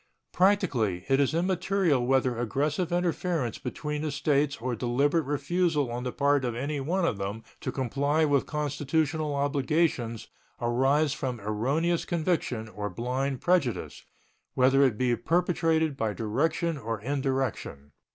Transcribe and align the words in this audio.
Practically 0.31 1.05
it 1.09 1.19
is 1.19 1.35
immaterial 1.35 2.03
whether 2.07 2.35
aggressive 2.35 2.91
interference 2.91 3.59
between 3.59 4.01
the 4.01 4.09
States 4.09 4.57
or 4.59 4.75
deliberate 4.75 5.25
refusal 5.25 5.91
on 5.91 6.03
the 6.03 6.11
part 6.11 6.43
of 6.43 6.55
any 6.55 6.79
one 6.79 7.05
of 7.05 7.19
them 7.19 7.43
to 7.59 7.71
comply 7.71 8.25
with 8.25 8.47
constitutional 8.47 9.35
obligations 9.35 10.27
arise 10.59 11.13
from 11.13 11.39
erroneous 11.41 12.03
conviction 12.03 12.67
or 12.67 12.89
blind 12.89 13.41
prejudice, 13.41 14.03
whether 14.55 14.81
it 14.81 14.97
be 14.97 15.15
perpetrated 15.15 15.95
by 15.95 16.13
direction 16.13 16.79
or 16.79 16.99
indirection. 17.01 17.91